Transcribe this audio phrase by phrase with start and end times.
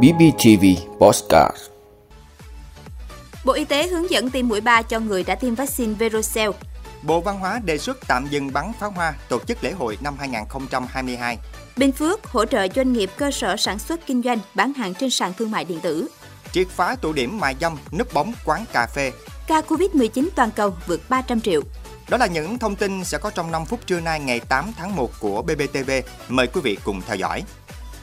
[0.00, 0.64] BBTV
[0.98, 1.56] Postcard
[3.44, 6.50] Bộ Y tế hướng dẫn tiêm mũi 3 cho người đã tiêm vaccine Verocell.
[7.02, 10.16] Bộ Văn hóa đề xuất tạm dừng bắn pháo hoa tổ chức lễ hội năm
[10.18, 11.38] 2022.
[11.76, 15.10] Bình Phước hỗ trợ doanh nghiệp cơ sở sản xuất kinh doanh bán hàng trên
[15.10, 16.08] sàn thương mại điện tử.
[16.52, 19.12] Triệt phá tụ điểm mại dâm, núp bóng quán cà phê.
[19.46, 21.62] Ca Covid-19 toàn cầu vượt 300 triệu.
[22.08, 24.96] Đó là những thông tin sẽ có trong 5 phút trưa nay ngày 8 tháng
[24.96, 25.90] 1 của BBTV.
[26.28, 27.42] Mời quý vị cùng theo dõi.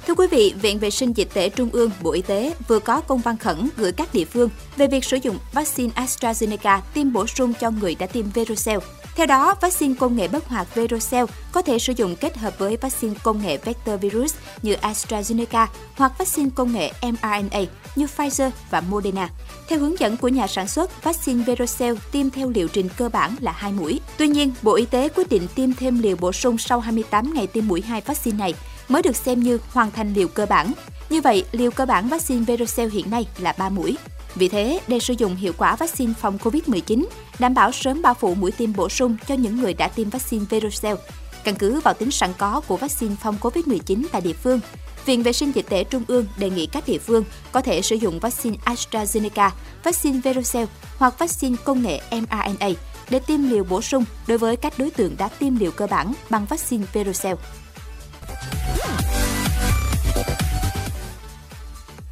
[0.09, 3.01] Thưa quý vị, Viện Vệ sinh Dịch tễ Trung ương, Bộ Y tế vừa có
[3.01, 7.27] công văn khẩn gửi các địa phương về việc sử dụng vaccine AstraZeneca tiêm bổ
[7.27, 8.79] sung cho người đã tiêm Verocell.
[9.19, 12.78] Theo đó, vaccine công nghệ bất hoạt Verocell có thể sử dụng kết hợp với
[12.78, 17.59] vaccine công nghệ vector virus như AstraZeneca hoặc vaccine công nghệ mRNA
[17.95, 19.29] như Pfizer và Moderna.
[19.69, 23.36] Theo hướng dẫn của nhà sản xuất, vaccine Verocell tiêm theo liệu trình cơ bản
[23.39, 24.00] là 2 mũi.
[24.18, 27.47] Tuy nhiên, Bộ Y tế quyết định tiêm thêm liều bổ sung sau 28 ngày
[27.47, 28.54] tiêm mũi 2 vaccine này
[28.87, 30.71] mới được xem như hoàn thành liều cơ bản.
[31.09, 33.97] Như vậy, liều cơ bản vaccine Verocell hiện nay là 3 mũi.
[34.36, 37.06] Vì thế, để sử dụng hiệu quả vaccine phòng COVID-19,
[37.40, 40.45] đảm bảo sớm bao phủ mũi tiêm bổ sung cho những người đã tiêm vaccine
[40.50, 40.98] Verocell.
[41.44, 44.59] Căn cứ vào tính sẵn có của vaccine phòng COVID-19 tại địa phương,
[45.06, 47.96] Viện Vệ sinh Dịch tễ Trung ương đề nghị các địa phương có thể sử
[47.96, 49.50] dụng vaccine AstraZeneca,
[49.84, 52.70] vaccine Verocell hoặc vaccine công nghệ mRNA
[53.09, 56.14] để tiêm liều bổ sung đối với các đối tượng đã tiêm liều cơ bản
[56.30, 57.36] bằng vaccine Verocell.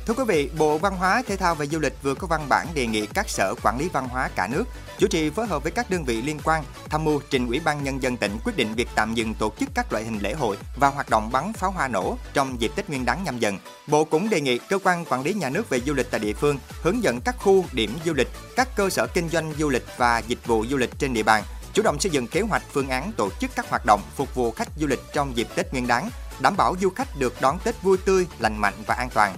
[0.08, 2.68] Thưa quý vị, Bộ Văn hóa, Thể thao và Du lịch vừa có văn bản
[2.74, 4.64] đề nghị các sở quản lý văn hóa cả nước
[4.98, 7.84] chủ trì phối hợp với các đơn vị liên quan tham mưu trình Ủy ban
[7.84, 10.58] nhân dân tỉnh quyết định việc tạm dừng tổ chức các loại hình lễ hội
[10.76, 13.60] và hoạt động bắn pháo hoa nổ trong dịp Tết Nguyên đán nhâm dần.
[13.88, 16.34] Bộ cũng đề nghị cơ quan quản lý nhà nước về du lịch tại địa
[16.34, 19.86] phương hướng dẫn các khu điểm du lịch, các cơ sở kinh doanh du lịch
[19.98, 22.90] và dịch vụ du lịch trên địa bàn chủ động xây dựng kế hoạch phương
[22.90, 25.88] án tổ chức các hoạt động phục vụ khách du lịch trong dịp Tết Nguyên
[25.88, 29.36] đán, đảm bảo du khách được đón Tết vui tươi, lành mạnh và an toàn.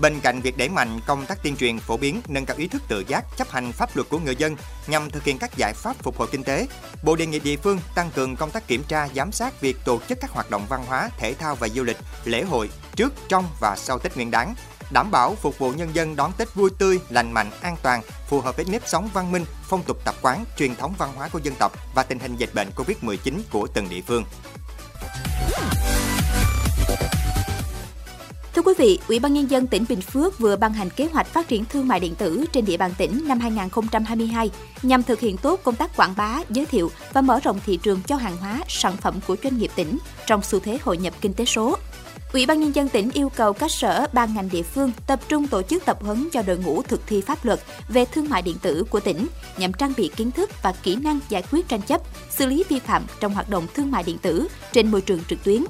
[0.00, 2.82] Bên cạnh việc đẩy mạnh công tác tuyên truyền phổ biến nâng cao ý thức
[2.88, 5.96] tự giác chấp hành pháp luật của người dân nhằm thực hiện các giải pháp
[6.02, 6.66] phục hồi kinh tế,
[7.02, 10.00] Bộ đề nghị địa phương tăng cường công tác kiểm tra giám sát việc tổ
[10.08, 13.44] chức các hoạt động văn hóa, thể thao và du lịch, lễ hội trước, trong
[13.60, 14.54] và sau Tết Nguyên đán,
[14.90, 18.40] đảm bảo phục vụ nhân dân đón Tết vui tươi, lành mạnh, an toàn, phù
[18.40, 21.40] hợp với nếp sống văn minh, phong tục tập quán, truyền thống văn hóa của
[21.42, 24.24] dân tộc và tình hình dịch bệnh Covid-19 của từng địa phương.
[28.56, 31.26] Thưa quý vị, Ủy ban Nhân dân tỉnh Bình Phước vừa ban hành kế hoạch
[31.26, 34.50] phát triển thương mại điện tử trên địa bàn tỉnh năm 2022
[34.82, 38.00] nhằm thực hiện tốt công tác quảng bá, giới thiệu và mở rộng thị trường
[38.06, 41.34] cho hàng hóa, sản phẩm của doanh nghiệp tỉnh trong xu thế hội nhập kinh
[41.34, 41.76] tế số.
[42.32, 45.46] Ủy ban Nhân dân tỉnh yêu cầu các sở, ban ngành địa phương tập trung
[45.46, 48.56] tổ chức tập huấn cho đội ngũ thực thi pháp luật về thương mại điện
[48.62, 49.26] tử của tỉnh
[49.58, 52.00] nhằm trang bị kiến thức và kỹ năng giải quyết tranh chấp,
[52.30, 55.44] xử lý vi phạm trong hoạt động thương mại điện tử trên môi trường trực
[55.44, 55.64] tuyến,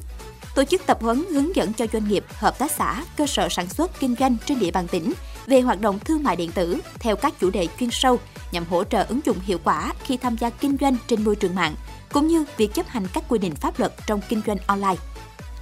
[0.55, 3.69] tổ chức tập huấn hướng dẫn cho doanh nghiệp, hợp tác xã, cơ sở sản
[3.69, 5.13] xuất kinh doanh trên địa bàn tỉnh
[5.47, 8.19] về hoạt động thương mại điện tử theo các chủ đề chuyên sâu
[8.53, 11.55] nhằm hỗ trợ ứng dụng hiệu quả khi tham gia kinh doanh trên môi trường
[11.55, 11.75] mạng,
[12.13, 14.97] cũng như việc chấp hành các quy định pháp luật trong kinh doanh online.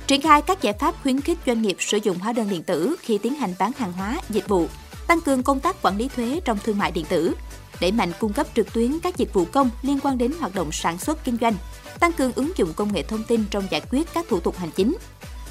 [0.07, 2.97] Triển khai các giải pháp khuyến khích doanh nghiệp sử dụng hóa đơn điện tử
[3.01, 4.69] khi tiến hành bán hàng hóa, dịch vụ,
[5.07, 7.35] tăng cường công tác quản lý thuế trong thương mại điện tử,
[7.81, 10.73] đẩy mạnh cung cấp trực tuyến các dịch vụ công liên quan đến hoạt động
[10.73, 11.55] sản xuất kinh doanh,
[12.01, 14.71] tăng cường ứng dụng công nghệ thông tin trong giải quyết các thủ tục hành
[14.71, 14.97] chính,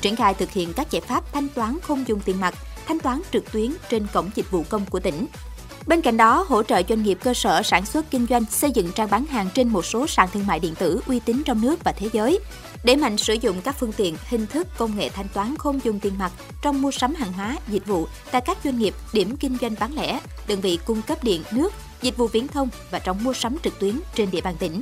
[0.01, 2.53] triển khai thực hiện các giải pháp thanh toán không dùng tiền mặt,
[2.87, 5.27] thanh toán trực tuyến trên cổng dịch vụ công của tỉnh.
[5.87, 8.91] Bên cạnh đó, hỗ trợ doanh nghiệp cơ sở sản xuất kinh doanh xây dựng
[8.91, 11.83] trang bán hàng trên một số sàn thương mại điện tử uy tín trong nước
[11.83, 12.39] và thế giới,
[12.83, 15.99] đẩy mạnh sử dụng các phương tiện, hình thức công nghệ thanh toán không dùng
[15.99, 16.31] tiền mặt
[16.61, 19.93] trong mua sắm hàng hóa, dịch vụ tại các doanh nghiệp, điểm kinh doanh bán
[19.93, 23.57] lẻ, đơn vị cung cấp điện, nước, dịch vụ viễn thông và trong mua sắm
[23.63, 24.81] trực tuyến trên địa bàn tỉnh.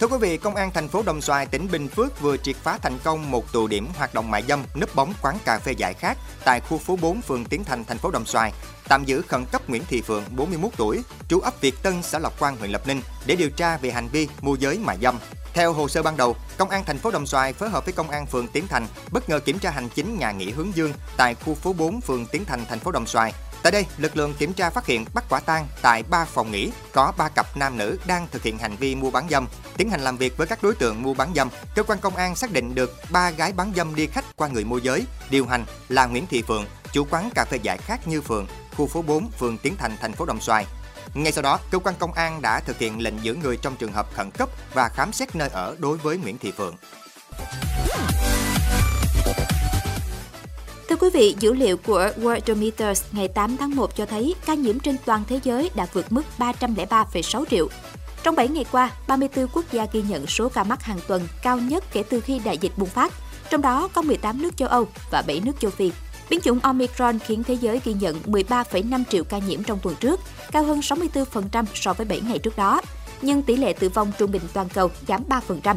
[0.00, 2.78] Thưa quý vị, Công an thành phố Đồng Xoài, tỉnh Bình Phước vừa triệt phá
[2.78, 5.94] thành công một tụ điểm hoạt động mại dâm núp bóng quán cà phê giải
[5.94, 8.52] khát tại khu phố 4 phường Tiến Thành, thành phố Đồng Xoài.
[8.88, 12.38] Tạm giữ khẩn cấp Nguyễn Thị Phượng, 41 tuổi, trú ấp Việt Tân, xã Lộc
[12.38, 15.18] Quang, huyện Lập Ninh để điều tra về hành vi môi giới mại dâm.
[15.56, 18.10] Theo hồ sơ ban đầu, Công an thành phố Đồng Xoài phối hợp với Công
[18.10, 21.34] an phường Tiến Thành bất ngờ kiểm tra hành chính nhà nghỉ Hướng Dương tại
[21.34, 23.32] khu phố 4 phường Tiến Thành, thành phố Đồng Xoài
[23.62, 26.70] Tại đây, lực lượng kiểm tra phát hiện bắt quả tang tại ba phòng nghỉ
[26.92, 29.46] có ba cặp nam nữ đang thực hiện hành vi mua bán dâm.
[29.76, 32.36] Tiến hành làm việc với các đối tượng mua bán dâm, cơ quan công an
[32.36, 35.64] xác định được ba gái bán dâm đi khách qua người môi giới, điều hành
[35.88, 39.30] là Nguyễn Thị Phượng, chủ quán cà phê giải khát Như Phượng, khu phố 4,
[39.30, 40.66] phường Tiến Thành, thành phố Đồng Xoài.
[41.14, 43.92] Ngay sau đó, cơ quan công an đã thực hiện lệnh giữ người trong trường
[43.92, 46.74] hợp khẩn cấp và khám xét nơi ở đối với Nguyễn Thị Phượng.
[50.88, 54.80] Thưa quý vị, dữ liệu của Worldometers ngày 8 tháng 1 cho thấy ca nhiễm
[54.80, 57.68] trên toàn thế giới đã vượt mức 303,6 triệu.
[58.22, 61.58] Trong 7 ngày qua, 34 quốc gia ghi nhận số ca mắc hàng tuần cao
[61.58, 63.12] nhất kể từ khi đại dịch bùng phát,
[63.50, 65.92] trong đó có 18 nước châu Âu và 7 nước châu Phi.
[66.30, 70.20] Biến chủng Omicron khiến thế giới ghi nhận 13,5 triệu ca nhiễm trong tuần trước,
[70.52, 72.80] cao hơn 64% so với 7 ngày trước đó.
[73.22, 75.76] Nhưng tỷ lệ tử vong trung bình toàn cầu giảm 3%.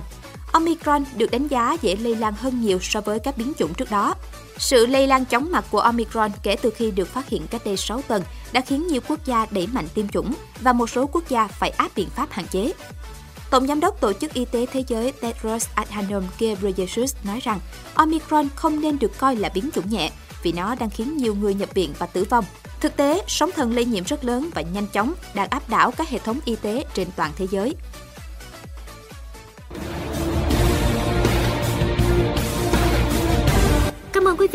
[0.51, 3.91] Omicron được đánh giá dễ lây lan hơn nhiều so với các biến chủng trước
[3.91, 4.15] đó.
[4.57, 7.77] Sự lây lan chóng mặt của Omicron kể từ khi được phát hiện cách đây
[7.77, 11.29] 6 tuần đã khiến nhiều quốc gia đẩy mạnh tiêm chủng và một số quốc
[11.29, 12.73] gia phải áp biện pháp hạn chế.
[13.49, 17.59] Tổng giám đốc Tổ chức Y tế Thế giới Tedros Adhanom Ghebreyesus nói rằng
[17.93, 20.11] Omicron không nên được coi là biến chủng nhẹ
[20.43, 22.45] vì nó đang khiến nhiều người nhập viện và tử vong.
[22.79, 26.09] Thực tế, sóng thần lây nhiễm rất lớn và nhanh chóng đang áp đảo các
[26.09, 27.75] hệ thống y tế trên toàn thế giới.